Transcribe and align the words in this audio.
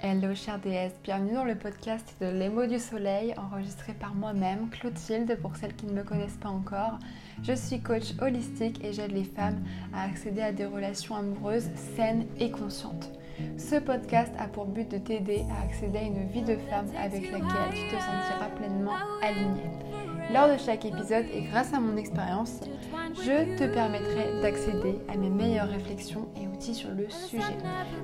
Hello 0.00 0.32
chère 0.32 0.60
déesse, 0.60 0.94
bienvenue 1.02 1.34
dans 1.34 1.44
le 1.44 1.56
podcast 1.56 2.14
de 2.20 2.26
Les 2.26 2.48
mots 2.48 2.66
du 2.66 2.78
soleil 2.78 3.34
enregistré 3.36 3.92
par 3.94 4.14
moi-même, 4.14 4.70
Clotilde, 4.70 5.36
pour 5.42 5.56
celles 5.56 5.74
qui 5.74 5.86
ne 5.86 5.92
me 5.92 6.04
connaissent 6.04 6.38
pas 6.40 6.50
encore. 6.50 7.00
Je 7.42 7.52
suis 7.52 7.80
coach 7.80 8.14
holistique 8.20 8.84
et 8.84 8.92
j'aide 8.92 9.10
les 9.10 9.24
femmes 9.24 9.60
à 9.92 10.04
accéder 10.04 10.40
à 10.40 10.52
des 10.52 10.66
relations 10.66 11.16
amoureuses 11.16 11.68
saines 11.96 12.26
et 12.38 12.52
conscientes. 12.52 13.10
Ce 13.56 13.74
podcast 13.74 14.32
a 14.38 14.46
pour 14.46 14.66
but 14.66 14.88
de 14.88 14.98
t'aider 14.98 15.44
à 15.50 15.64
accéder 15.64 15.98
à 15.98 16.02
une 16.02 16.28
vie 16.28 16.42
de 16.42 16.56
femme 16.70 16.86
avec 16.96 17.32
laquelle 17.32 17.72
tu 17.72 17.88
te 17.88 18.00
sentiras 18.00 18.50
pleinement 18.56 18.96
alignée. 19.20 19.87
Lors 20.32 20.48
de 20.48 20.58
chaque 20.58 20.84
épisode 20.84 21.24
et 21.32 21.42
grâce 21.42 21.72
à 21.72 21.80
mon 21.80 21.96
expérience, 21.96 22.60
je 23.14 23.56
te 23.56 23.64
permettrai 23.72 24.40
d'accéder 24.42 24.98
à 25.08 25.16
mes 25.16 25.30
meilleures 25.30 25.68
réflexions 25.68 26.28
et 26.36 26.46
outils 26.46 26.74
sur 26.74 26.90
le 26.90 27.08
sujet. 27.08 27.56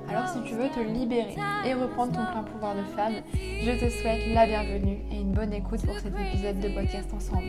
Alors 0.09 0.27
si 0.27 0.41
tu 0.43 0.55
veux 0.55 0.69
te 0.69 0.79
libérer 0.79 1.35
et 1.65 1.73
reprendre 1.75 2.13
ton 2.13 2.25
plein 2.25 2.43
pouvoir 2.43 2.75
de 2.75 2.83
femme, 2.95 3.13
je 3.33 3.71
te 3.79 3.89
souhaite 3.91 4.27
la 4.33 4.47
bienvenue 4.47 4.99
et 5.11 5.17
une 5.17 5.33
bonne 5.33 5.53
écoute 5.53 5.85
pour 5.85 5.99
cet 5.99 6.13
épisode 6.19 6.59
de 6.59 6.69
podcast 6.69 7.13
ensemble. 7.13 7.45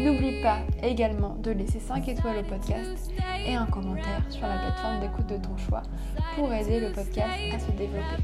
N'oublie 0.00 0.42
pas 0.42 0.58
également 0.82 1.36
de 1.36 1.52
laisser 1.52 1.78
5 1.78 2.08
étoiles 2.08 2.38
au 2.38 2.42
podcast 2.42 3.12
et 3.46 3.54
un 3.54 3.66
commentaire 3.66 4.24
sur 4.28 4.46
la 4.46 4.58
plateforme 4.58 5.00
d'écoute 5.00 5.26
de 5.26 5.36
ton 5.36 5.56
choix 5.56 5.82
pour 6.34 6.52
aider 6.52 6.80
le 6.80 6.90
podcast 6.90 7.38
à 7.54 7.58
se 7.60 7.70
développer. 7.72 8.16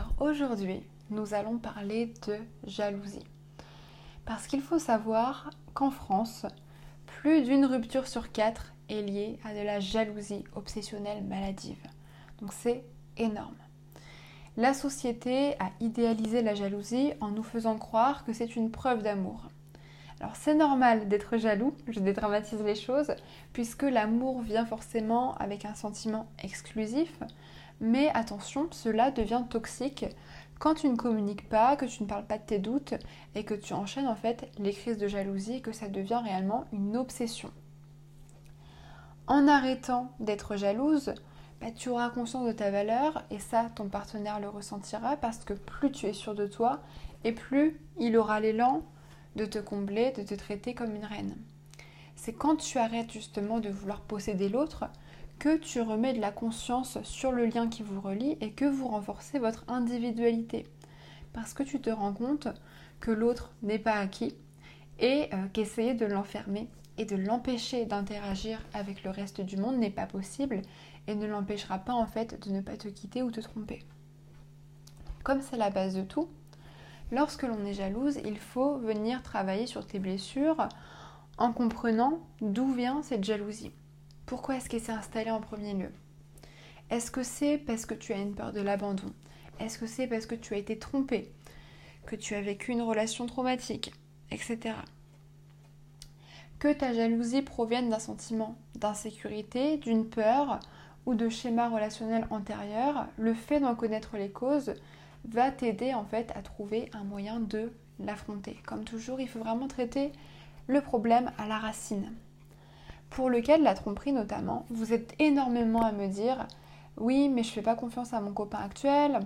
Alors 0.00 0.30
aujourd'hui, 0.30 0.82
nous 1.10 1.34
allons 1.34 1.58
parler 1.58 2.14
de 2.26 2.38
jalousie. 2.66 3.26
Parce 4.24 4.46
qu'il 4.46 4.62
faut 4.62 4.78
savoir 4.78 5.50
qu'en 5.74 5.90
France, 5.90 6.46
plus 7.04 7.42
d'une 7.42 7.66
rupture 7.66 8.06
sur 8.06 8.32
quatre 8.32 8.72
est 8.88 9.02
liée 9.02 9.38
à 9.44 9.52
de 9.52 9.60
la 9.60 9.78
jalousie 9.78 10.44
obsessionnelle 10.54 11.22
maladive. 11.22 11.82
Donc 12.40 12.54
c'est 12.54 12.82
énorme. 13.18 13.58
La 14.56 14.72
société 14.72 15.52
a 15.58 15.70
idéalisé 15.80 16.40
la 16.40 16.54
jalousie 16.54 17.12
en 17.20 17.28
nous 17.28 17.42
faisant 17.42 17.76
croire 17.76 18.24
que 18.24 18.32
c'est 18.32 18.56
une 18.56 18.70
preuve 18.70 19.02
d'amour. 19.02 19.48
Alors 20.20 20.34
c'est 20.34 20.54
normal 20.54 21.08
d'être 21.08 21.36
jaloux, 21.36 21.74
je 21.88 22.00
dédramatise 22.00 22.62
les 22.62 22.74
choses, 22.74 23.12
puisque 23.52 23.82
l'amour 23.82 24.40
vient 24.40 24.64
forcément 24.64 25.34
avec 25.34 25.66
un 25.66 25.74
sentiment 25.74 26.26
exclusif, 26.42 27.20
mais 27.80 28.10
attention, 28.14 28.68
cela 28.70 29.10
devient 29.10 29.42
toxique 29.48 30.06
quand 30.58 30.74
tu 30.74 30.88
ne 30.90 30.96
communiques 30.96 31.48
pas, 31.48 31.74
que 31.74 31.86
tu 31.86 32.02
ne 32.02 32.08
parles 32.08 32.26
pas 32.26 32.36
de 32.36 32.44
tes 32.44 32.58
doutes 32.58 32.94
et 33.34 33.44
que 33.44 33.54
tu 33.54 33.72
enchaînes 33.72 34.06
en 34.06 34.14
fait 34.14 34.50
les 34.58 34.72
crises 34.72 34.98
de 34.98 35.08
jalousie 35.08 35.54
et 35.54 35.60
que 35.62 35.72
ça 35.72 35.88
devient 35.88 36.20
réellement 36.22 36.66
une 36.72 36.98
obsession. 36.98 37.50
En 39.26 39.48
arrêtant 39.48 40.12
d'être 40.20 40.56
jalouse, 40.56 41.14
bah, 41.62 41.70
tu 41.74 41.88
auras 41.88 42.10
conscience 42.10 42.46
de 42.46 42.52
ta 42.52 42.70
valeur 42.70 43.24
et 43.30 43.38
ça, 43.38 43.70
ton 43.74 43.88
partenaire 43.88 44.38
le 44.38 44.50
ressentira 44.50 45.16
parce 45.16 45.38
que 45.44 45.54
plus 45.54 45.90
tu 45.92 46.06
es 46.06 46.12
sûr 46.12 46.34
de 46.34 46.46
toi 46.46 46.80
et 47.24 47.32
plus 47.32 47.80
il 47.98 48.16
aura 48.18 48.40
l'élan 48.40 48.82
de 49.36 49.46
te 49.46 49.58
combler, 49.58 50.12
de 50.12 50.22
te 50.22 50.34
traiter 50.34 50.74
comme 50.74 50.94
une 50.94 51.04
reine. 51.04 51.36
C'est 52.16 52.34
quand 52.34 52.56
tu 52.56 52.76
arrêtes 52.76 53.12
justement 53.12 53.60
de 53.60 53.70
vouloir 53.70 54.02
posséder 54.02 54.50
l'autre 54.50 54.84
que 55.40 55.56
tu 55.56 55.80
remets 55.80 56.12
de 56.12 56.20
la 56.20 56.30
conscience 56.30 57.02
sur 57.02 57.32
le 57.32 57.46
lien 57.46 57.68
qui 57.68 57.82
vous 57.82 58.00
relie 58.00 58.36
et 58.42 58.52
que 58.52 58.66
vous 58.66 58.86
renforcez 58.86 59.38
votre 59.38 59.64
individualité. 59.68 60.66
Parce 61.32 61.54
que 61.54 61.62
tu 61.62 61.80
te 61.80 61.88
rends 61.88 62.12
compte 62.12 62.48
que 63.00 63.10
l'autre 63.10 63.50
n'est 63.62 63.78
pas 63.78 63.94
acquis 63.94 64.34
et 64.98 65.30
euh, 65.32 65.46
qu'essayer 65.54 65.94
de 65.94 66.04
l'enfermer 66.04 66.68
et 66.98 67.06
de 67.06 67.16
l'empêcher 67.16 67.86
d'interagir 67.86 68.60
avec 68.74 69.02
le 69.02 69.08
reste 69.08 69.40
du 69.40 69.56
monde 69.56 69.78
n'est 69.78 69.88
pas 69.88 70.06
possible 70.06 70.60
et 71.06 71.14
ne 71.14 71.26
l'empêchera 71.26 71.78
pas 71.78 71.94
en 71.94 72.06
fait 72.06 72.46
de 72.46 72.52
ne 72.52 72.60
pas 72.60 72.76
te 72.76 72.88
quitter 72.88 73.22
ou 73.22 73.30
te 73.30 73.40
tromper. 73.40 73.82
Comme 75.24 75.40
c'est 75.40 75.56
la 75.56 75.70
base 75.70 75.94
de 75.96 76.02
tout, 76.02 76.28
lorsque 77.10 77.44
l'on 77.44 77.64
est 77.64 77.72
jalouse, 77.72 78.18
il 78.26 78.38
faut 78.38 78.76
venir 78.76 79.22
travailler 79.22 79.66
sur 79.66 79.86
tes 79.86 80.00
blessures 80.00 80.68
en 81.38 81.52
comprenant 81.52 82.20
d'où 82.42 82.70
vient 82.74 83.02
cette 83.02 83.24
jalousie. 83.24 83.72
Pourquoi 84.30 84.54
est-ce 84.54 84.68
qu'elle 84.68 84.80
s'est 84.80 84.92
installée 84.92 85.32
en 85.32 85.40
premier 85.40 85.74
lieu? 85.74 85.90
Est-ce 86.88 87.10
que 87.10 87.24
c'est 87.24 87.58
parce 87.58 87.84
que 87.84 87.94
tu 87.94 88.12
as 88.12 88.18
une 88.18 88.36
peur 88.36 88.52
de 88.52 88.60
l'abandon? 88.60 89.12
Est-ce 89.58 89.76
que 89.76 89.88
c'est 89.88 90.06
parce 90.06 90.26
que 90.26 90.36
tu 90.36 90.54
as 90.54 90.58
été 90.58 90.78
trompé? 90.78 91.32
Que 92.06 92.14
tu 92.14 92.36
as 92.36 92.40
vécu 92.40 92.70
une 92.70 92.82
relation 92.82 93.26
traumatique? 93.26 93.92
Etc. 94.30 94.76
Que 96.60 96.72
ta 96.72 96.92
jalousie 96.92 97.42
provienne 97.42 97.90
d'un 97.90 97.98
sentiment 97.98 98.56
d'insécurité, 98.76 99.78
d'une 99.78 100.08
peur 100.08 100.60
ou 101.06 101.16
de 101.16 101.28
schéma 101.28 101.68
relationnel 101.68 102.28
antérieur, 102.30 103.08
le 103.18 103.34
fait 103.34 103.58
d'en 103.58 103.74
connaître 103.74 104.16
les 104.16 104.30
causes 104.30 104.74
va 105.28 105.50
t'aider 105.50 105.92
en 105.92 106.04
fait 106.04 106.30
à 106.36 106.42
trouver 106.42 106.88
un 106.92 107.02
moyen 107.02 107.40
de 107.40 107.72
l'affronter. 107.98 108.60
Comme 108.64 108.84
toujours, 108.84 109.18
il 109.18 109.28
faut 109.28 109.40
vraiment 109.40 109.66
traiter 109.66 110.12
le 110.68 110.80
problème 110.82 111.32
à 111.36 111.48
la 111.48 111.58
racine 111.58 112.12
pour 113.10 113.28
lequel 113.28 113.62
la 113.62 113.74
tromperie 113.74 114.12
notamment, 114.12 114.66
vous 114.70 114.92
êtes 114.92 115.14
énormément 115.18 115.82
à 115.82 115.92
me 115.92 116.06
dire 116.06 116.46
oui, 116.96 117.28
mais 117.28 117.42
je 117.42 117.50
fais 117.50 117.62
pas 117.62 117.74
confiance 117.74 118.12
à 118.12 118.20
mon 118.20 118.32
copain 118.32 118.58
actuel 118.58 119.20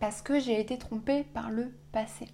parce 0.00 0.22
que 0.22 0.38
j'ai 0.38 0.60
été 0.60 0.78
trompée 0.78 1.24
par 1.24 1.50
le 1.50 1.72
passé. 1.92 2.28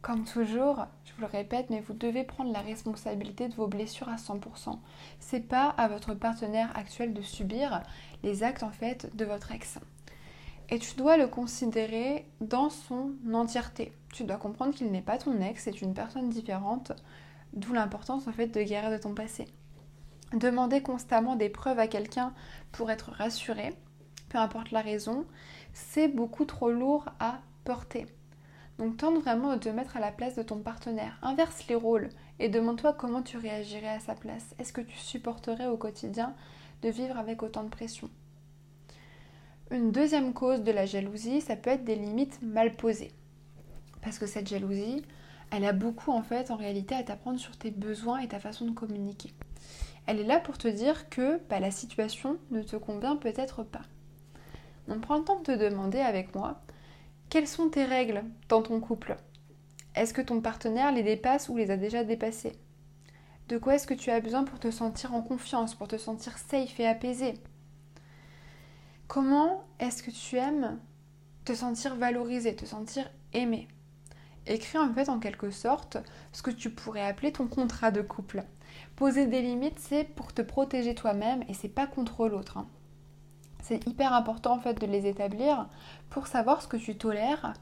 Comme 0.00 0.24
toujours, 0.24 0.86
je 1.04 1.12
vous 1.12 1.20
le 1.20 1.26
répète, 1.26 1.70
mais 1.70 1.80
vous 1.80 1.94
devez 1.94 2.24
prendre 2.24 2.52
la 2.52 2.60
responsabilité 2.60 3.48
de 3.48 3.54
vos 3.54 3.68
blessures 3.68 4.08
à 4.08 4.16
100%. 4.16 4.78
C'est 5.20 5.48
pas 5.48 5.68
à 5.68 5.86
votre 5.86 6.14
partenaire 6.14 6.76
actuel 6.76 7.14
de 7.14 7.22
subir 7.22 7.82
les 8.24 8.42
actes 8.42 8.64
en 8.64 8.70
fait 8.70 9.14
de 9.14 9.24
votre 9.24 9.52
ex. 9.52 9.78
Et 10.70 10.78
tu 10.78 10.96
dois 10.96 11.16
le 11.16 11.28
considérer 11.28 12.26
dans 12.40 12.70
son 12.70 13.12
entièreté. 13.32 13.92
Tu 14.12 14.24
dois 14.24 14.38
comprendre 14.38 14.74
qu'il 14.74 14.90
n'est 14.90 15.02
pas 15.02 15.18
ton 15.18 15.40
ex, 15.40 15.64
c'est 15.64 15.82
une 15.82 15.94
personne 15.94 16.30
différente 16.30 16.92
D'où 17.52 17.72
l'importance 17.72 18.26
en 18.26 18.32
fait 18.32 18.48
de 18.48 18.62
guérir 18.62 18.90
de 18.90 18.96
ton 18.96 19.14
passé. 19.14 19.46
Demander 20.32 20.82
constamment 20.82 21.36
des 21.36 21.50
preuves 21.50 21.78
à 21.78 21.86
quelqu'un 21.86 22.32
pour 22.72 22.90
être 22.90 23.10
rassuré, 23.10 23.74
peu 24.30 24.38
importe 24.38 24.70
la 24.70 24.80
raison, 24.80 25.26
c'est 25.74 26.08
beaucoup 26.08 26.46
trop 26.46 26.70
lourd 26.70 27.06
à 27.20 27.40
porter. 27.64 28.06
Donc 28.78 28.96
tente 28.96 29.20
vraiment 29.20 29.54
de 29.54 29.60
te 29.60 29.68
mettre 29.68 29.96
à 29.96 30.00
la 30.00 30.10
place 30.10 30.34
de 30.34 30.42
ton 30.42 30.58
partenaire. 30.58 31.18
Inverse 31.22 31.66
les 31.68 31.74
rôles 31.74 32.08
et 32.38 32.48
demande-toi 32.48 32.94
comment 32.94 33.22
tu 33.22 33.36
réagirais 33.36 33.88
à 33.88 34.00
sa 34.00 34.14
place. 34.14 34.54
Est-ce 34.58 34.72
que 34.72 34.80
tu 34.80 34.96
supporterais 34.96 35.66
au 35.66 35.76
quotidien 35.76 36.34
de 36.80 36.88
vivre 36.88 37.18
avec 37.18 37.42
autant 37.42 37.64
de 37.64 37.68
pression? 37.68 38.08
Une 39.70 39.92
deuxième 39.92 40.32
cause 40.32 40.62
de 40.62 40.72
la 40.72 40.86
jalousie, 40.86 41.40
ça 41.40 41.56
peut 41.56 41.70
être 41.70 41.84
des 41.84 41.96
limites 41.96 42.40
mal 42.42 42.74
posées. 42.74 43.12
Parce 44.00 44.18
que 44.18 44.26
cette 44.26 44.48
jalousie, 44.48 45.02
elle 45.52 45.66
a 45.66 45.72
beaucoup 45.74 46.12
en 46.12 46.22
fait 46.22 46.50
en 46.50 46.56
réalité 46.56 46.94
à 46.94 47.02
t'apprendre 47.02 47.38
sur 47.38 47.56
tes 47.58 47.70
besoins 47.70 48.20
et 48.20 48.28
ta 48.28 48.40
façon 48.40 48.64
de 48.64 48.70
communiquer. 48.70 49.32
Elle 50.06 50.18
est 50.18 50.24
là 50.24 50.40
pour 50.40 50.56
te 50.56 50.66
dire 50.66 51.10
que 51.10 51.40
bah, 51.50 51.60
la 51.60 51.70
situation 51.70 52.38
ne 52.50 52.62
te 52.62 52.74
convient 52.74 53.16
peut-être 53.16 53.62
pas. 53.62 53.82
Donc 54.88 55.02
prends 55.02 55.18
le 55.18 55.24
temps 55.24 55.38
de 55.38 55.44
te 55.44 55.56
demander 55.56 56.00
avec 56.00 56.34
moi 56.34 56.62
quelles 57.28 57.46
sont 57.46 57.68
tes 57.68 57.84
règles 57.84 58.24
dans 58.48 58.62
ton 58.62 58.80
couple? 58.80 59.16
Est-ce 59.94 60.14
que 60.14 60.22
ton 60.22 60.40
partenaire 60.40 60.90
les 60.90 61.02
dépasse 61.02 61.50
ou 61.50 61.56
les 61.56 61.70
a 61.70 61.76
déjà 61.76 62.02
dépassées? 62.02 62.58
De 63.48 63.58
quoi 63.58 63.74
est-ce 63.74 63.86
que 63.86 63.94
tu 63.94 64.10
as 64.10 64.20
besoin 64.20 64.44
pour 64.44 64.58
te 64.58 64.70
sentir 64.70 65.14
en 65.14 65.20
confiance, 65.20 65.74
pour 65.74 65.86
te 65.86 65.98
sentir 65.98 66.38
safe 66.38 66.80
et 66.80 66.86
apaisé? 66.86 67.34
Comment 69.06 69.64
est-ce 69.78 70.02
que 70.02 70.10
tu 70.10 70.36
aimes 70.36 70.80
te 71.44 71.52
sentir 71.52 71.96
valorisé, 71.96 72.56
te 72.56 72.64
sentir 72.64 73.10
aimé? 73.34 73.68
Écris 74.46 74.78
en 74.78 74.92
fait 74.92 75.08
en 75.08 75.20
quelque 75.20 75.50
sorte 75.50 75.98
ce 76.32 76.42
que 76.42 76.50
tu 76.50 76.70
pourrais 76.70 77.06
appeler 77.06 77.32
ton 77.32 77.46
contrat 77.46 77.90
de 77.90 78.02
couple. 78.02 78.44
Poser 78.96 79.26
des 79.26 79.42
limites, 79.42 79.78
c'est 79.78 80.04
pour 80.04 80.32
te 80.32 80.42
protéger 80.42 80.94
toi-même 80.94 81.44
et 81.48 81.54
c'est 81.54 81.68
pas 81.68 81.86
contre 81.86 82.28
l'autre. 82.28 82.58
Hein. 82.58 82.66
C'est 83.62 83.86
hyper 83.86 84.12
important 84.12 84.54
en 84.54 84.60
fait 84.60 84.80
de 84.80 84.86
les 84.86 85.06
établir 85.06 85.68
pour 86.10 86.26
savoir 86.26 86.60
ce 86.62 86.68
que 86.68 86.76
tu 86.76 86.96
tolères 86.96 87.54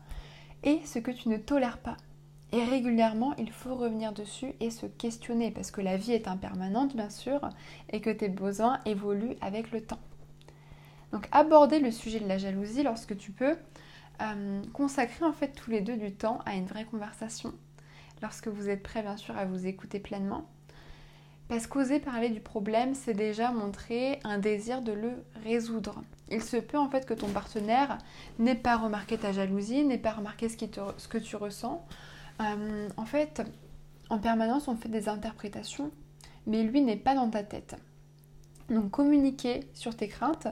et 0.62 0.81
ce 0.87 0.99
que 0.99 1.11
tu 1.11 1.29
ne 1.29 1.37
tolères 1.37 1.79
pas. 1.79 1.97
Et 2.53 2.65
régulièrement, 2.65 3.35
il 3.37 3.50
faut 3.50 3.75
revenir 3.75 4.12
dessus 4.12 4.55
et 4.59 4.71
se 4.71 4.87
questionner 4.87 5.50
parce 5.50 5.71
que 5.71 5.81
la 5.81 5.97
vie 5.97 6.12
est 6.12 6.26
impermanente 6.26 6.97
bien 6.97 7.11
sûr 7.11 7.41
et 7.91 8.00
que 8.00 8.11
tes 8.11 8.29
besoins 8.29 8.81
évoluent 8.87 9.37
avec 9.41 9.71
le 9.71 9.83
temps. 9.83 10.00
Donc 11.12 11.29
aborder 11.33 11.79
le 11.81 11.91
sujet 11.91 12.21
de 12.21 12.29
la 12.29 12.38
jalousie 12.38 12.83
lorsque 12.83 13.17
tu 13.17 13.31
peux 13.33 13.56
euh, 14.21 14.63
consacrer 14.73 15.25
en 15.25 15.33
fait 15.33 15.49
tous 15.49 15.71
les 15.71 15.81
deux 15.81 15.97
du 15.97 16.13
temps 16.13 16.41
à 16.47 16.55
une 16.55 16.67
vraie 16.67 16.85
conversation, 16.85 17.55
lorsque 18.23 18.49
vous 18.49 18.69
êtes 18.69 18.83
prêt 18.83 19.03
bien 19.03 19.17
sûr 19.17 19.37
à 19.37 19.45
vous 19.45 19.67
écouter 19.67 20.01
pleinement. 20.01 20.47
Parce 21.49 21.67
qu'oser 21.67 21.99
parler 21.99 22.29
du 22.29 22.41
problème, 22.41 22.95
c'est 22.95 23.15
déjà 23.15 23.51
montrer 23.51 24.21
un 24.23 24.39
désir 24.39 24.83
de 24.83 24.93
le 24.93 25.25
résoudre. 25.43 26.01
Il 26.31 26.43
se 26.43 26.57
peut 26.57 26.79
en 26.79 26.89
fait 26.89 27.07
que 27.07 27.15
ton 27.15 27.27
partenaire 27.27 27.99
n'ait 28.39 28.55
pas 28.55 28.77
remarqué 28.77 29.19
ta 29.19 29.33
jalousie, 29.33 29.85
n'ait 29.85 29.99
pas 29.99 30.13
remarqué 30.13 30.49
ce, 30.49 30.57
que 30.57 31.19
tu 31.19 31.35
ressens. 31.35 31.85
Euh, 32.41 32.89
en 32.97 33.05
fait, 33.05 33.43
en 34.11 34.19
permanence, 34.19 34.69
on 34.69 34.77
fait 34.77 34.89
des 34.89 35.09
interprétations, 35.09 35.91
mais 36.47 36.63
lui 36.63 36.83
n'est 36.83 36.97
pas 36.97 37.17
dans 37.17 37.31
ta 37.31 37.43
tête. 37.43 37.75
Donc 38.69 38.93
communiquer 38.93 39.69
sur 39.75 39.97
tes 39.97 40.07
craintes 40.07 40.47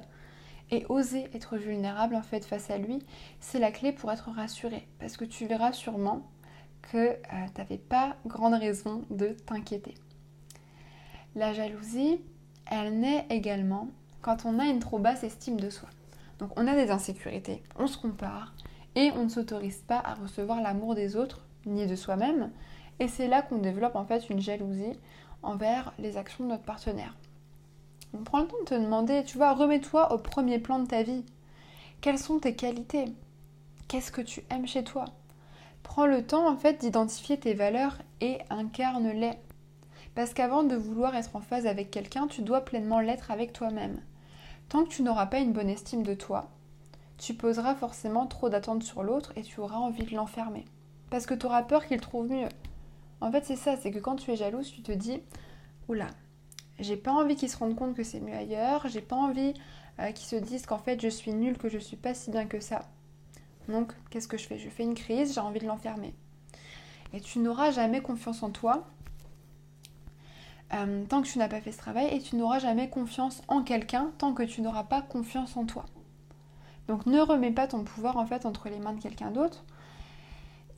et 0.71 0.85
oser 0.89 1.29
être 1.35 1.57
vulnérable 1.57 2.15
en 2.15 2.23
fait 2.23 2.45
face 2.45 2.71
à 2.71 2.79
lui, 2.79 2.99
c'est 3.41 3.59
la 3.59 3.73
clé 3.73 3.93
pour 3.93 4.13
être 4.13 4.31
rassuré. 4.31 4.87
Parce 4.99 5.17
que 5.17 5.25
tu 5.25 5.47
verras 5.47 5.73
sûrement 5.73 6.23
que 6.83 6.97
euh, 6.99 7.17
tu 7.55 7.61
n'avais 7.61 7.79
pas 7.79 8.17
grande 8.27 8.55
raison 8.55 9.05
de 9.11 9.29
t'inquiéter. 9.29 9.95
La 11.35 11.53
jalousie, 11.53 12.21
elle 12.67 12.99
naît 12.99 13.27
également 13.31 13.89
quand 14.23 14.45
on 14.45 14.59
a 14.59 14.67
une 14.67 14.81
trop 14.81 14.99
basse 14.99 15.25
estime 15.25 15.61
de 15.61 15.71
soi. 15.71 15.89
Donc 16.39 16.51
on 16.57 16.67
a 16.67 16.75
des 16.75 16.91
insécurités, 16.91 17.63
on 17.79 17.87
se 17.87 17.99
compare 17.99 18.55
et 18.95 19.11
on 19.13 19.25
ne 19.25 19.29
s'autorise 19.29 19.83
pas 19.87 20.01
à 20.05 20.15
recevoir 20.15 20.61
l'amour 20.61 20.95
des 20.95 21.17
autres 21.17 21.47
ni 21.67 21.87
de 21.87 21.97
soi-même. 21.97 22.51
Et 23.01 23.09
c'est 23.09 23.29
là 23.29 23.43
qu'on 23.43 23.59
développe 23.59 23.97
en 23.97 24.05
fait 24.05 24.29
une 24.31 24.41
jalousie 24.41 24.99
envers 25.43 25.93
les 25.99 26.17
actions 26.17 26.45
de 26.45 26.51
notre 26.51 26.65
partenaire. 26.65 27.15
On 28.15 28.25
prend 28.25 28.41
le 28.41 28.47
temps 28.47 28.61
de 28.61 28.65
te 28.65 28.75
demander, 28.75 29.23
tu 29.25 29.37
vois, 29.37 29.53
remets-toi 29.53 30.13
au 30.13 30.19
premier 30.19 30.59
plan 30.59 30.79
de 30.79 30.87
ta 30.87 31.03
vie. 31.03 31.25
Quelles 32.01 32.19
sont 32.19 32.39
tes 32.39 32.55
qualités? 32.55 33.07
Qu'est-ce 33.87 34.13
que 34.13 34.23
tu 34.23 34.43
aimes 34.51 34.67
chez 34.67 34.85
toi? 34.85 35.05
Prends 35.83 36.07
le 36.07 36.27
temps 36.27 36.49
en 36.49 36.57
fait 36.57 36.81
d'identifier 36.81 37.39
tes 37.39 37.55
valeurs 37.55 37.99
et 38.21 38.39
incarne-les. 38.51 39.33
Parce 40.15 40.35
qu'avant 40.35 40.63
de 40.63 40.77
vouloir 40.77 41.15
être 41.17 41.37
en 41.37 41.41
phase 41.41 41.67
avec 41.67 41.91
quelqu'un, 41.91 42.27
tu 42.27 42.43
dois 42.43 42.63
pleinement 42.63 43.01
l'être 43.01 43.31
avec 43.31 43.53
toi-même. 43.53 44.01
Tant 44.69 44.85
que 44.85 44.91
tu 44.91 45.03
n'auras 45.03 45.27
pas 45.27 45.39
une 45.39 45.53
bonne 45.53 45.69
estime 45.69 46.03
de 46.03 46.15
toi, 46.15 46.49
tu 47.19 47.35
poseras 47.35 47.75
forcément 47.75 48.27
trop 48.27 48.49
d'attentes 48.49 48.83
sur 48.83 49.03
l'autre 49.03 49.33
et 49.37 49.43
tu 49.43 49.61
auras 49.61 49.79
envie 49.79 50.05
de 50.05 50.15
l'enfermer. 50.15 50.65
Parce 51.11 51.27
que 51.27 51.35
tu 51.35 51.47
auras 51.47 51.63
peur 51.63 51.87
qu'il 51.87 52.01
trouve 52.01 52.29
mieux. 52.29 52.49
En 53.21 53.33
fait, 53.33 53.45
c'est 53.45 53.57
ça, 53.57 53.77
c'est 53.77 53.91
que 53.91 53.99
quand 53.99 54.17
tu 54.17 54.31
es 54.31 54.37
jalouse, 54.37 54.71
tu 54.71 54.83
te 54.83 54.93
dis 54.93 55.21
Oula, 55.89 56.09
j'ai 56.79 56.97
pas 56.97 57.13
envie 57.13 57.37
qu'il 57.37 57.49
se 57.49 57.57
rende 57.57 57.77
compte 57.77 57.95
que 57.95 58.05
c'est 58.05 58.21
mieux 58.21 58.35
ailleurs, 58.35 58.87
j'ai 58.89 59.01
pas 59.01 59.17
envie 59.17 59.55
euh, 60.01 60.13
qu'il 60.13 60.27
se 60.27 60.37
dise 60.37 60.67
qu'en 60.67 60.79
fait 60.79 61.01
je 61.01 61.09
suis 61.09 61.33
nulle, 61.33 61.59
que 61.59 61.69
je 61.69 61.79
suis 61.79 61.97
pas 61.97 62.15
si 62.15 62.31
bien 62.31 62.47
que 62.47 62.61
ça. 62.61 62.89
Donc, 63.69 63.93
qu'est-ce 64.11 64.29
que 64.29 64.39
je 64.39 64.47
fais? 64.47 64.59
Je 64.59 64.71
fais 64.71 64.83
une 64.83 64.95
crise, 64.95 65.35
j'ai 65.35 65.41
envie 65.41 65.61
de 65.61 65.67
l'enfermer. 65.67 66.15
Et 67.13 67.21
tu 67.21 67.39
n'auras 67.39 67.71
jamais 67.71 68.01
confiance 68.01 68.43
en 68.43 68.51
toi 68.51 68.87
euh, 70.75 71.05
tant 71.07 71.23
que 71.23 71.29
tu 71.29 71.39
n'as 71.39 71.49
pas 71.49 71.61
fait 71.61 71.73
ce 71.73 71.79
travail 71.79 72.09
et 72.15 72.21
tu 72.21 72.37
n'auras 72.37 72.59
jamais 72.59 72.91
confiance 72.91 73.43
en 73.49 73.63
quelqu'un 73.63 74.11
tant 74.19 74.35
que 74.35 74.43
tu 74.43 74.61
n'auras 74.61 74.85
pas 74.85 75.01
confiance 75.01 75.57
en 75.57 75.65
toi. 75.65 75.87
Donc 76.89 77.07
ne 77.07 77.21
remets 77.21 77.53
pas 77.53 77.67
ton 77.67 77.85
pouvoir 77.85 78.19
en 78.19 78.27
fait 78.27 78.45
entre 78.45 78.69
les 78.69 78.79
mains 78.79 78.93
de 78.93 79.01
quelqu'un 79.01 79.31
d'autre 79.31 79.65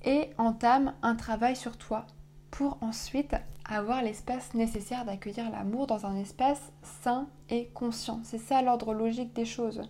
et 0.05 0.31
entame 0.39 0.95
un 1.03 1.17
travail 1.17 1.57
sur 1.57 1.77
toi 1.77 2.07
pour 2.51 2.79
ensuite 2.81 3.35
avoir 3.65 4.03
l'espace 4.03 4.55
nécessaire 4.55 5.05
d'accueillir 5.05 5.51
l'amour 5.51 5.87
dans 5.87 6.07
un 6.07 6.17
espace 6.17 6.73
sain 7.03 7.29
et 7.49 7.69
conscient. 7.69 8.21
C'est 8.25 8.39
ça 8.39 8.63
l'ordre 8.63 8.93
logique 8.93 9.33
des 9.33 9.45
choses, 9.45 9.83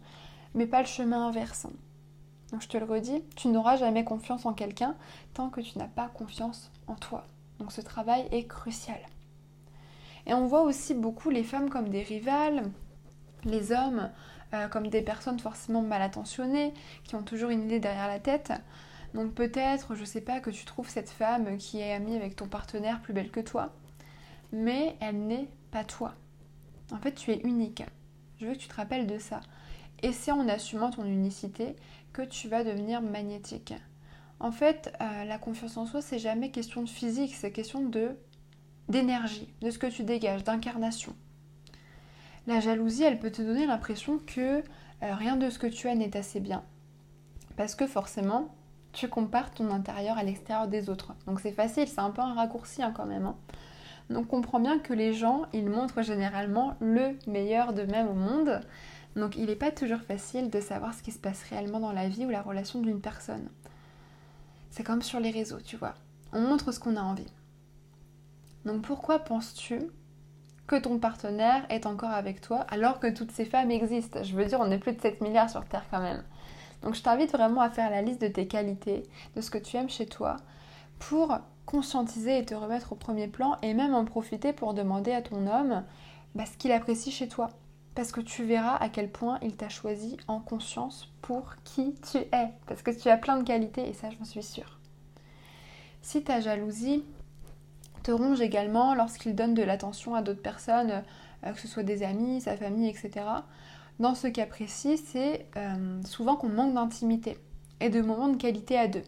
mais 0.54 0.66
pas 0.66 0.80
le 0.80 0.86
chemin 0.86 1.28
inverse. 1.28 1.66
Donc 2.52 2.62
je 2.62 2.68
te 2.68 2.76
le 2.76 2.84
redis, 2.84 3.22
tu 3.36 3.48
n'auras 3.48 3.76
jamais 3.76 4.04
confiance 4.04 4.44
en 4.44 4.52
quelqu'un 4.52 4.96
tant 5.34 5.50
que 5.50 5.60
tu 5.60 5.78
n'as 5.78 5.86
pas 5.86 6.08
confiance 6.08 6.70
en 6.88 6.94
toi. 6.94 7.26
Donc 7.58 7.72
ce 7.72 7.80
travail 7.80 8.26
est 8.32 8.46
crucial. 8.46 8.98
Et 10.26 10.34
on 10.34 10.46
voit 10.46 10.62
aussi 10.62 10.94
beaucoup 10.94 11.30
les 11.30 11.44
femmes 11.44 11.70
comme 11.70 11.88
des 11.88 12.02
rivales, 12.02 12.70
les 13.44 13.72
hommes 13.72 14.10
euh, 14.52 14.66
comme 14.68 14.88
des 14.88 15.02
personnes 15.02 15.38
forcément 15.38 15.80
mal 15.80 16.02
attentionnées, 16.02 16.74
qui 17.04 17.14
ont 17.14 17.22
toujours 17.22 17.50
une 17.50 17.62
idée 17.62 17.78
derrière 17.78 18.08
la 18.08 18.18
tête. 18.18 18.52
Donc 19.14 19.34
peut-être, 19.34 19.94
je 19.94 20.04
sais 20.04 20.20
pas, 20.20 20.40
que 20.40 20.50
tu 20.50 20.64
trouves 20.64 20.88
cette 20.88 21.10
femme 21.10 21.56
qui 21.56 21.80
est 21.80 21.92
amie 21.92 22.16
avec 22.16 22.36
ton 22.36 22.46
partenaire 22.46 23.00
plus 23.00 23.12
belle 23.12 23.30
que 23.30 23.40
toi, 23.40 23.72
mais 24.52 24.96
elle 25.00 25.26
n'est 25.26 25.48
pas 25.70 25.84
toi. 25.84 26.14
En 26.92 26.98
fait, 26.98 27.12
tu 27.14 27.32
es 27.32 27.40
unique. 27.40 27.82
Je 28.38 28.46
veux 28.46 28.52
que 28.52 28.58
tu 28.58 28.68
te 28.68 28.74
rappelles 28.74 29.06
de 29.06 29.18
ça. 29.18 29.40
Et 30.02 30.12
c'est 30.12 30.32
en 30.32 30.48
assumant 30.48 30.90
ton 30.90 31.04
unicité 31.04 31.76
que 32.12 32.22
tu 32.22 32.48
vas 32.48 32.64
devenir 32.64 33.02
magnétique. 33.02 33.74
En 34.38 34.52
fait, 34.52 34.92
euh, 35.00 35.24
la 35.24 35.38
confiance 35.38 35.76
en 35.76 35.86
soi, 35.86 36.00
c'est 36.00 36.18
jamais 36.18 36.50
question 36.50 36.82
de 36.82 36.88
physique, 36.88 37.34
c'est 37.34 37.52
question 37.52 37.82
de 37.82 38.16
d'énergie, 38.88 39.52
de 39.60 39.70
ce 39.70 39.78
que 39.78 39.86
tu 39.86 40.02
dégages, 40.02 40.42
d'incarnation. 40.42 41.14
La 42.48 42.58
jalousie, 42.58 43.04
elle 43.04 43.20
peut 43.20 43.30
te 43.30 43.42
donner 43.42 43.66
l'impression 43.66 44.18
que 44.18 44.64
euh, 45.02 45.14
rien 45.14 45.36
de 45.36 45.48
ce 45.48 45.60
que 45.60 45.68
tu 45.68 45.88
as 45.88 45.94
n'est 45.94 46.16
assez 46.16 46.40
bien. 46.40 46.64
Parce 47.56 47.76
que 47.76 47.86
forcément, 47.86 48.52
tu 48.92 49.08
compares 49.08 49.50
ton 49.52 49.70
intérieur 49.70 50.18
à 50.18 50.22
l'extérieur 50.22 50.68
des 50.68 50.90
autres. 50.90 51.14
Donc 51.26 51.40
c'est 51.40 51.52
facile, 51.52 51.88
c'est 51.88 52.00
un 52.00 52.10
peu 52.10 52.22
un 52.22 52.34
raccourci 52.34 52.82
hein, 52.82 52.92
quand 52.94 53.06
même. 53.06 53.26
Hein. 53.26 53.36
Donc 54.10 54.26
comprends 54.26 54.60
bien 54.60 54.78
que 54.78 54.92
les 54.92 55.12
gens, 55.12 55.42
ils 55.52 55.68
montrent 55.68 56.02
généralement 56.02 56.74
le 56.80 57.16
meilleur 57.26 57.72
d'eux-mêmes 57.72 58.08
au 58.08 58.14
monde. 58.14 58.60
Donc 59.16 59.36
il 59.36 59.46
n'est 59.46 59.56
pas 59.56 59.70
toujours 59.70 60.00
facile 60.00 60.50
de 60.50 60.60
savoir 60.60 60.94
ce 60.94 61.02
qui 61.02 61.12
se 61.12 61.18
passe 61.18 61.42
réellement 61.44 61.80
dans 61.80 61.92
la 61.92 62.08
vie 62.08 62.26
ou 62.26 62.30
la 62.30 62.42
relation 62.42 62.80
d'une 62.80 63.00
personne. 63.00 63.48
C'est 64.70 64.84
comme 64.84 65.02
sur 65.02 65.20
les 65.20 65.30
réseaux, 65.30 65.60
tu 65.60 65.76
vois. 65.76 65.94
On 66.32 66.40
montre 66.40 66.72
ce 66.72 66.80
qu'on 66.80 66.96
a 66.96 67.02
envie. 67.02 67.32
Donc 68.64 68.82
pourquoi 68.82 69.20
penses-tu 69.20 69.80
que 70.66 70.76
ton 70.76 70.98
partenaire 70.98 71.64
est 71.70 71.86
encore 71.86 72.10
avec 72.10 72.40
toi 72.40 72.60
alors 72.68 73.00
que 73.00 73.12
toutes 73.12 73.32
ces 73.32 73.44
femmes 73.44 73.70
existent? 73.70 74.22
Je 74.22 74.34
veux 74.34 74.44
dire, 74.44 74.60
on 74.60 74.70
est 74.70 74.78
plus 74.78 74.92
de 74.92 75.00
7 75.00 75.20
milliards 75.20 75.50
sur 75.50 75.64
Terre 75.64 75.84
quand 75.90 76.00
même. 76.00 76.22
Donc 76.82 76.94
je 76.94 77.02
t'invite 77.02 77.32
vraiment 77.32 77.60
à 77.60 77.70
faire 77.70 77.90
la 77.90 78.02
liste 78.02 78.20
de 78.20 78.28
tes 78.28 78.46
qualités, 78.46 79.02
de 79.36 79.40
ce 79.40 79.50
que 79.50 79.58
tu 79.58 79.76
aimes 79.76 79.90
chez 79.90 80.06
toi, 80.06 80.36
pour 80.98 81.38
conscientiser 81.66 82.38
et 82.38 82.44
te 82.44 82.54
remettre 82.54 82.92
au 82.92 82.96
premier 82.96 83.28
plan 83.28 83.56
et 83.62 83.74
même 83.74 83.94
en 83.94 84.04
profiter 84.04 84.52
pour 84.52 84.74
demander 84.74 85.12
à 85.12 85.22
ton 85.22 85.46
homme 85.46 85.84
bah, 86.34 86.46
ce 86.46 86.56
qu'il 86.56 86.72
apprécie 86.72 87.12
chez 87.12 87.28
toi. 87.28 87.50
Parce 87.94 88.12
que 88.12 88.20
tu 88.20 88.44
verras 88.44 88.76
à 88.76 88.88
quel 88.88 89.10
point 89.10 89.38
il 89.42 89.56
t'a 89.56 89.68
choisi 89.68 90.16
en 90.28 90.40
conscience 90.40 91.12
pour 91.22 91.56
qui 91.64 91.94
tu 92.10 92.18
es. 92.18 92.52
Parce 92.66 92.82
que 92.82 92.90
tu 92.90 93.08
as 93.08 93.16
plein 93.16 93.36
de 93.36 93.42
qualités 93.42 93.88
et 93.88 93.92
ça, 93.92 94.08
j'en 94.10 94.24
suis 94.24 94.42
sûre. 94.42 94.78
Si 96.02 96.22
ta 96.22 96.40
jalousie 96.40 97.04
te 98.02 98.10
ronge 98.10 98.40
également 98.40 98.94
lorsqu'il 98.94 99.34
donne 99.34 99.54
de 99.54 99.62
l'attention 99.62 100.14
à 100.14 100.22
d'autres 100.22 100.42
personnes, 100.42 101.02
euh, 101.44 101.52
que 101.52 101.60
ce 101.60 101.68
soit 101.68 101.82
des 101.82 102.02
amis, 102.02 102.40
sa 102.40 102.56
famille, 102.56 102.88
etc. 102.88 103.10
Dans 104.00 104.14
ce 104.14 104.28
cas 104.28 104.46
précis, 104.46 104.96
c'est 104.96 105.46
euh, 105.58 106.02
souvent 106.04 106.34
qu'on 106.34 106.48
manque 106.48 106.72
d'intimité 106.72 107.36
et 107.80 107.90
de 107.90 108.00
moments 108.00 108.30
de 108.30 108.38
qualité 108.38 108.78
à 108.78 108.88
deux. 108.88 109.02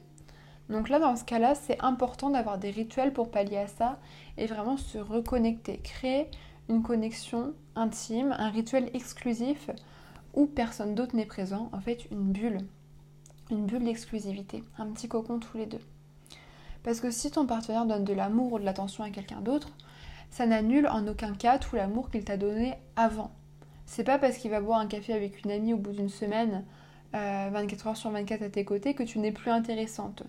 Donc 0.69 0.91
là, 0.91 0.99
dans 0.99 1.17
ce 1.17 1.25
cas-là, 1.25 1.55
c'est 1.55 1.83
important 1.83 2.29
d'avoir 2.29 2.59
des 2.59 2.71
rituels 2.71 3.15
pour 3.15 3.31
pallier 3.31 3.57
à 3.57 3.69
ça 3.69 3.99
et 4.37 4.47
vraiment 4.47 4.77
se 4.77 4.99
reconnecter, 4.99 5.79
créer 5.79 6.31
une 6.69 6.83
connexion 6.83 7.55
intime, 7.75 8.37
un 8.39 8.51
rituel 8.51 8.91
exclusif 8.93 9.71
où 10.35 10.45
personne 10.45 10.95
d'autre 10.95 11.17
n'est 11.17 11.25
présent, 11.25 11.71
en 11.73 11.81
fait 11.81 12.07
une 12.11 12.31
bulle, 12.31 12.59
une 13.51 13.65
bulle 13.65 13.85
d'exclusivité, 13.85 14.63
un 14.77 14.89
petit 14.89 15.09
cocon 15.09 15.39
tous 15.39 15.57
les 15.57 15.67
deux. 15.67 15.81
Parce 16.83 17.01
que 17.01 17.11
si 17.11 17.31
ton 17.31 17.47
partenaire 17.47 17.87
donne 17.87 18.05
de 18.05 18.13
l'amour 18.13 18.53
ou 18.53 18.59
de 18.59 18.65
l'attention 18.65 19.05
à 19.05 19.11
quelqu'un 19.11 19.41
d'autre, 19.41 19.71
ça 20.29 20.45
n'annule 20.45 20.87
en 20.87 21.09
aucun 21.09 21.33
cas 21.35 21.59
tout 21.59 21.77
l'amour 21.77 22.11
qu'il 22.11 22.25
t'a 22.27 22.37
donné 22.37 22.75
avant. 22.97 23.31
C'est 23.95 24.05
pas 24.05 24.19
parce 24.19 24.39
qu'il 24.39 24.51
va 24.51 24.63
boire 24.63 24.79
un 24.79 24.87
café 24.87 25.13
avec 25.13 25.45
une 25.45 25.51
amie 25.51 25.75
au 25.75 25.77
bout 25.77 25.93
d'une 25.93 26.09
semaine, 26.09 26.65
24 27.13 27.15
euh, 27.15 27.91
heures 27.91 27.97
sur 27.99 28.09
24 28.09 28.41
à 28.41 28.49
tes 28.49 28.65
côtés, 28.65 28.95
que 28.95 29.03
tu 29.03 29.19
n'es 29.19 29.33
plus 29.33 29.51
intéressante. 29.51 30.23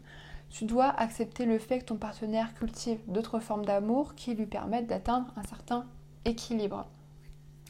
Tu 0.49 0.65
dois 0.65 0.89
accepter 0.89 1.45
le 1.45 1.57
fait 1.57 1.79
que 1.79 1.85
ton 1.85 1.95
partenaire 1.95 2.53
cultive 2.55 2.99
d'autres 3.07 3.39
formes 3.39 3.63
d'amour 3.63 4.15
qui 4.15 4.35
lui 4.35 4.47
permettent 4.47 4.87
d'atteindre 4.87 5.31
un 5.37 5.43
certain 5.43 5.85
équilibre. 6.25 6.89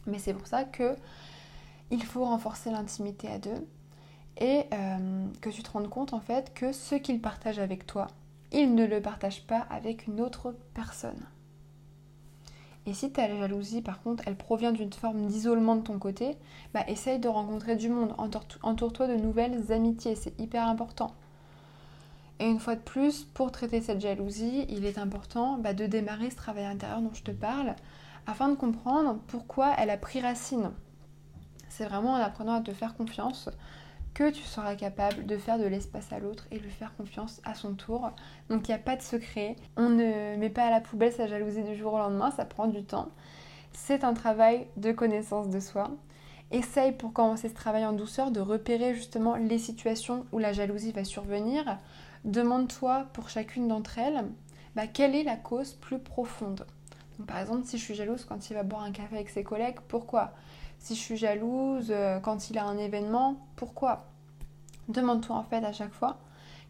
Mais 0.07 0.17
c'est 0.17 0.33
pour 0.33 0.47
ça 0.47 0.63
que 0.63 0.95
il 1.91 2.03
faut 2.03 2.25
renforcer 2.25 2.71
l'intimité 2.71 3.27
à 3.27 3.37
deux 3.37 3.67
et 4.41 4.63
euh, 4.73 5.27
que 5.41 5.51
tu 5.51 5.61
te 5.61 5.69
rendes 5.69 5.91
compte 5.91 6.13
en 6.13 6.21
fait 6.21 6.55
que 6.55 6.71
ce 6.71 6.95
qu'il 6.95 7.21
partage 7.21 7.59
avec 7.59 7.85
toi, 7.85 8.07
il 8.51 8.73
ne 8.73 8.87
le 8.87 8.99
partage 8.99 9.45
pas 9.45 9.59
avec 9.69 10.07
une 10.07 10.21
autre 10.21 10.55
personne. 10.73 11.23
Et 12.85 12.93
si 12.93 13.11
ta 13.11 13.27
jalousie, 13.27 13.81
par 13.81 14.01
contre, 14.01 14.23
elle 14.27 14.35
provient 14.35 14.73
d'une 14.73 14.91
forme 14.91 15.25
d'isolement 15.25 15.77
de 15.77 15.83
ton 15.83 15.99
côté, 15.99 16.37
bah 16.73 16.83
essaye 16.87 17.19
de 17.19 17.29
rencontrer 17.29 17.77
du 17.77 17.89
monde, 17.89 18.13
entoure-toi 18.17 19.07
de 19.07 19.15
nouvelles 19.15 19.71
amitiés, 19.71 20.15
c'est 20.15 20.37
hyper 20.39 20.67
important. 20.67 21.13
Et 22.39 22.49
une 22.49 22.59
fois 22.59 22.75
de 22.75 22.81
plus, 22.81 23.23
pour 23.23 23.51
traiter 23.51 23.79
cette 23.79 24.01
jalousie, 24.01 24.65
il 24.67 24.85
est 24.85 24.97
important 24.97 25.57
bah, 25.57 25.73
de 25.73 25.85
démarrer 25.85 26.29
ce 26.29 26.35
travail 26.35 26.65
intérieur 26.65 27.01
dont 27.01 27.13
je 27.13 27.23
te 27.23 27.31
parle, 27.31 27.75
afin 28.27 28.49
de 28.49 28.55
comprendre 28.55 29.17
pourquoi 29.27 29.73
elle 29.77 29.89
a 29.89 29.97
pris 29.97 30.19
racine. 30.19 30.71
C'est 31.69 31.85
vraiment 31.85 32.13
en 32.13 32.17
apprenant 32.17 32.55
à 32.55 32.61
te 32.61 32.73
faire 32.73 32.95
confiance 32.95 33.49
que 34.13 34.29
tu 34.29 34.43
seras 34.43 34.75
capable 34.75 35.25
de 35.25 35.37
faire 35.37 35.57
de 35.57 35.65
l'espace 35.65 36.11
à 36.13 36.19
l'autre 36.19 36.45
et 36.51 36.59
lui 36.59 36.69
faire 36.69 36.95
confiance 36.95 37.41
à 37.45 37.55
son 37.55 37.73
tour. 37.73 38.11
Donc 38.49 38.67
il 38.67 38.71
n'y 38.71 38.75
a 38.75 38.79
pas 38.79 38.95
de 38.95 39.01
secret. 39.01 39.55
On 39.77 39.89
ne 39.89 40.35
met 40.37 40.49
pas 40.49 40.65
à 40.65 40.71
la 40.71 40.81
poubelle 40.81 41.11
sa 41.11 41.27
jalousie 41.27 41.63
du 41.63 41.75
jour 41.75 41.93
au 41.93 41.97
lendemain, 41.97 42.31
ça 42.31 42.45
prend 42.45 42.67
du 42.67 42.83
temps. 42.83 43.09
C'est 43.71 44.03
un 44.03 44.13
travail 44.13 44.67
de 44.77 44.91
connaissance 44.91 45.49
de 45.49 45.59
soi. 45.59 45.91
Essaye 46.51 46.91
pour 46.91 47.13
commencer 47.13 47.49
ce 47.49 47.55
travail 47.55 47.85
en 47.85 47.93
douceur 47.93 48.29
de 48.29 48.39
repérer 48.39 48.93
justement 48.93 49.35
les 49.35 49.57
situations 49.57 50.25
où 50.31 50.37
la 50.37 50.53
jalousie 50.53 50.91
va 50.91 51.03
survenir. 51.03 51.77
Demande-toi 52.25 53.07
pour 53.13 53.29
chacune 53.29 53.67
d'entre 53.67 53.97
elles 53.97 54.23
bah, 54.75 54.87
quelle 54.87 55.15
est 55.15 55.23
la 55.23 55.35
cause 55.35 55.73
plus 55.73 55.99
profonde. 55.99 56.65
par 57.27 57.37
exemple, 57.37 57.65
si 57.65 57.77
je 57.77 57.83
suis 57.83 57.93
jalouse 57.93 58.25
quand 58.25 58.49
il 58.49 58.53
va 58.55 58.63
boire 58.63 58.83
un 58.83 58.91
café 58.91 59.15
avec 59.15 59.29
ses 59.29 59.43
collègues, 59.43 59.77
pourquoi? 59.87 60.33
Si 60.83 60.95
je 60.95 60.99
suis 60.99 61.15
jalouse 61.15 61.91
euh, 61.91 62.19
quand 62.19 62.49
il 62.49 62.57
a 62.57 62.65
un 62.65 62.77
événement, 62.77 63.37
pourquoi? 63.55 64.05
Demande-toi 64.89 65.37
en 65.37 65.43
fait 65.43 65.63
à 65.63 65.71
chaque 65.71 65.93
fois 65.93 66.17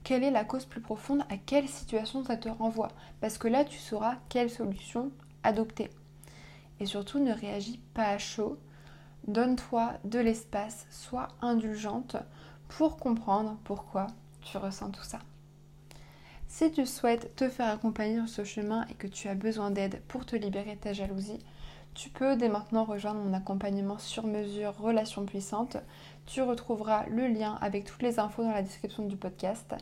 quelle 0.03 0.23
est 0.23 0.29
la 0.29 0.43
cause 0.43 0.65
plus 0.65 0.81
profonde, 0.81 1.23
à 1.31 1.37
quelle 1.37 1.67
situation 1.67 2.23
ça 2.23 2.37
te 2.37 2.47
renvoie? 2.47 2.89
Parce 3.21 3.39
que 3.39 3.47
là, 3.47 3.65
tu 3.65 3.79
sauras 3.79 4.17
quelle 4.29 4.51
solution 4.51 5.11
adopter. 5.41 5.89
Et 6.79 6.85
surtout, 6.85 7.17
ne 7.17 7.33
réagis 7.33 7.79
pas 7.95 8.09
à 8.09 8.19
chaud. 8.19 8.59
Donne-toi 9.27 9.93
de 10.03 10.19
l'espace, 10.19 10.85
sois 10.91 11.29
indulgente 11.41 12.17
pour 12.67 12.97
comprendre 12.97 13.57
pourquoi 13.63 14.05
tu 14.41 14.57
ressens 14.57 14.91
tout 14.91 15.03
ça. 15.03 15.19
Si 16.47 16.71
tu 16.71 16.85
souhaites 16.85 17.35
te 17.35 17.49
faire 17.49 17.73
accompagner 17.73 18.17
sur 18.27 18.29
ce 18.29 18.43
chemin 18.43 18.85
et 18.91 18.93
que 18.93 19.07
tu 19.07 19.27
as 19.27 19.33
besoin 19.33 19.71
d'aide 19.71 20.03
pour 20.07 20.23
te 20.23 20.35
libérer 20.35 20.75
de 20.75 20.81
ta 20.81 20.93
jalousie, 20.93 21.39
tu 21.93 22.09
peux 22.09 22.35
dès 22.35 22.49
maintenant 22.49 22.85
rejoindre 22.85 23.19
mon 23.19 23.33
accompagnement 23.33 23.99
sur 23.99 24.25
mesure 24.25 24.75
Relations 24.77 25.25
puissantes. 25.25 25.77
Tu 26.25 26.41
retrouveras 26.41 27.05
le 27.07 27.27
lien 27.27 27.57
avec 27.61 27.85
toutes 27.85 28.01
les 28.01 28.19
infos 28.19 28.43
dans 28.43 28.51
la 28.51 28.63
description 28.63 29.05
du 29.05 29.15
podcast. 29.15 29.75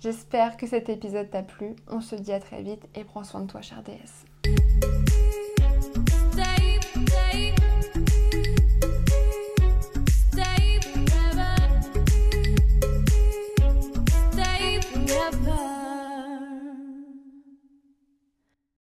J'espère 0.00 0.56
que 0.56 0.66
cet 0.66 0.88
épisode 0.88 1.30
t'a 1.30 1.42
plu. 1.42 1.76
On 1.88 2.00
se 2.00 2.16
dit 2.16 2.32
à 2.32 2.40
très 2.40 2.62
vite 2.62 2.88
et 2.94 3.04
prends 3.04 3.24
soin 3.24 3.40
de 3.40 3.46
toi, 3.46 3.60
chère 3.60 3.82
déesse. 3.82 4.24